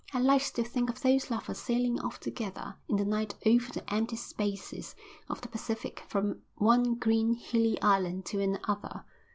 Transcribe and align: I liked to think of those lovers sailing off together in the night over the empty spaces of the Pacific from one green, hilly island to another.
I 0.13 0.19
liked 0.19 0.55
to 0.55 0.63
think 0.63 0.89
of 0.89 1.03
those 1.03 1.29
lovers 1.29 1.59
sailing 1.59 1.99
off 1.99 2.19
together 2.19 2.75
in 2.89 2.95
the 2.95 3.05
night 3.05 3.35
over 3.45 3.71
the 3.71 3.93
empty 3.93 4.15
spaces 4.15 4.95
of 5.29 5.41
the 5.41 5.47
Pacific 5.47 6.03
from 6.07 6.41
one 6.55 6.95
green, 6.95 7.35
hilly 7.35 7.79
island 7.83 8.25
to 8.25 8.39
another. 8.41 9.05